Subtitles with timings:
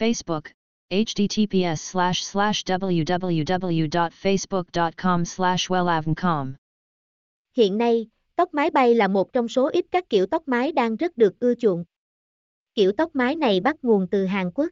[0.00, 0.42] Facebook,
[0.90, 6.52] https slash slash www.facebook.com slash wellavncom.
[7.56, 10.96] Hiện nay, tóc mái bay là một trong số ít các kiểu tóc mái đang
[10.96, 11.84] rất được ưa chuộng.
[12.74, 14.68] Kiểu tóc mái này bắt nguồn từ Hàn Quốc.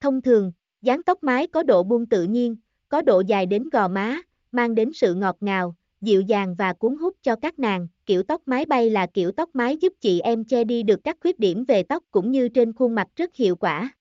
[0.00, 2.56] Thông thường, dáng tóc mái có độ buông tự nhiên,
[2.88, 4.20] có độ dài đến gò má,
[4.52, 7.88] mang đến sự ngọt ngào, dịu dàng và cuốn hút cho các nàng.
[8.06, 11.16] Kiểu tóc mái bay là kiểu tóc mái giúp chị em che đi được các
[11.20, 13.92] khuyết điểm về tóc cũng như trên khuôn mặt rất hiệu quả.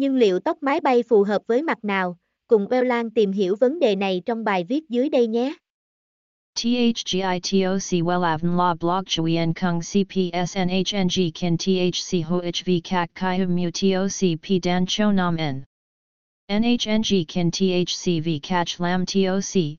[0.00, 2.16] Nhưng liệu tóc mái bay phù hợp với mặt nào?
[2.46, 5.54] Cùng Wellan tìm hiểu vấn đề này trong bài viết dưới đây nhé.
[6.54, 14.46] THGITOC Wellavn La Blog Chuyen Kung CPSNHNG Kin THC HOHV Kak Kai Mu TOC P,
[14.62, 15.64] Dan, Cho Nam N
[16.48, 19.78] NHNG Kin THCV Catch Lam TOC